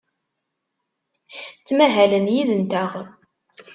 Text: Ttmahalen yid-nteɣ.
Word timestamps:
Ttmahalen 1.59 2.25
yid-nteɣ. 2.35 2.91